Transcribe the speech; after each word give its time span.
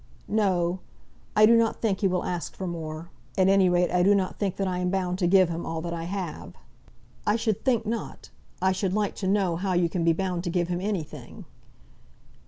"No; 0.27 0.79
I 1.35 1.45
do 1.45 1.55
not 1.55 1.79
think 1.79 1.99
he 2.01 2.07
will 2.07 2.23
ask 2.23 2.55
for 2.55 2.65
more. 2.65 3.11
At 3.37 3.47
any 3.49 3.69
rate, 3.69 3.91
I 3.91 4.01
do 4.01 4.15
not 4.15 4.39
think 4.39 4.55
that 4.55 4.67
I 4.67 4.79
am 4.79 4.89
bound 4.89 5.19
to 5.19 5.27
give 5.27 5.47
him 5.49 5.63
all 5.63 5.79
that 5.81 5.93
I 5.93 6.05
have." 6.05 6.55
"I 7.27 7.35
should 7.35 7.63
think 7.63 7.85
not. 7.85 8.31
I 8.63 8.71
should 8.71 8.93
like 8.95 9.13
to 9.17 9.27
know 9.27 9.57
how 9.57 9.73
you 9.73 9.89
can 9.89 10.03
be 10.03 10.11
bound 10.13 10.43
to 10.45 10.49
give 10.49 10.69
him 10.69 10.81
anything?" 10.81 11.45